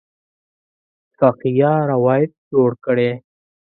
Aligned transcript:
فقیه 1.17 1.73
روایت 1.91 2.31
جوړ 2.51 2.71
کړی. 2.85 3.09